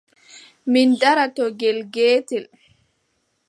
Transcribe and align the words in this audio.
Min 0.71 0.87
ndaara 0.93 1.25
to 1.35 1.43
ngel 1.51 1.79
geetel. 1.93 2.45